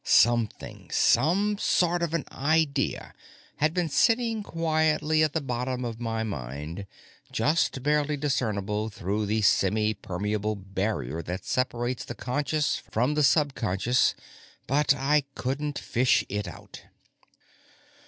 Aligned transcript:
Something, 0.03 0.89
some 0.89 1.59
sort 1.59 2.01
of 2.01 2.15
an 2.15 2.25
idea, 2.31 3.13
had 3.57 3.71
been 3.71 3.87
sitting 3.87 4.41
quietly 4.41 5.21
at 5.21 5.33
the 5.33 5.41
bottom 5.41 5.85
of 5.85 5.99
my 5.99 6.23
mind, 6.23 6.87
just 7.31 7.83
barely 7.83 8.17
discernible 8.17 8.89
through 8.89 9.27
the 9.27 9.41
semipermeable 9.43 10.55
barrier 10.57 11.21
that 11.21 11.45
separates 11.45 12.03
the 12.03 12.15
conscious 12.15 12.77
from 12.89 13.13
the 13.13 13.21
subconscious, 13.21 14.15
but 14.65 14.91
I 14.95 15.25
couldn't 15.35 15.77
fish 15.77 16.25
it 16.29 16.47
out. 16.47 16.81